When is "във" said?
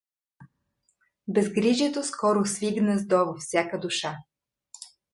3.25-3.39